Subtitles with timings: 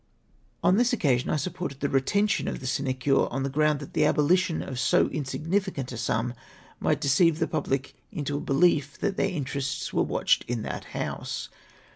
[0.63, 3.93] On this occasion I supported the retention of the sine cm^e, on the ground that
[3.93, 6.33] the abohtion of so insignificant a sum
[6.79, 11.49] might deceive the jmhlic into a belief that their interests were ivatched in that House.